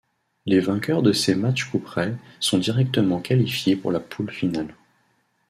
[0.47, 4.73] Les vainqueurs de ces matches couperets sont directement qualifiés pour la poule finale.